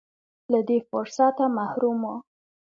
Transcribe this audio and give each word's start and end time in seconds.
له 0.51 0.59
دې 0.67 0.77
فرصته 0.89 1.43
محروم 1.57 1.99
و. 2.11 2.13